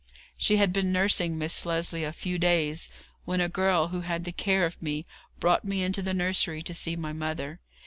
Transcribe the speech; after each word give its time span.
She 0.35 0.57
had 0.57 0.73
been 0.73 0.91
nursing 0.91 1.37
Miss 1.37 1.63
Lesley 1.63 2.03
a 2.03 2.11
few 2.11 2.39
days, 2.39 2.89
when 3.23 3.39
a 3.39 3.47
girl 3.47 3.89
who 3.89 4.01
had 4.01 4.23
the 4.25 4.31
care 4.31 4.65
of 4.65 4.81
me 4.81 5.05
brought 5.39 5.63
me 5.63 5.83
into 5.83 6.01
the 6.01 6.11
nursery 6.15 6.63
to 6.63 6.73
see 6.73 6.95
my 6.95 7.13
mother. 7.13 7.59